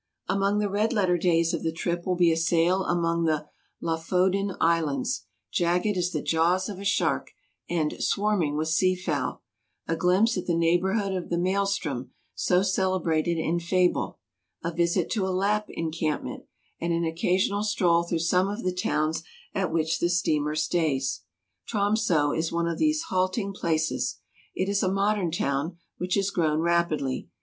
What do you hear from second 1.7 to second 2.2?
trip will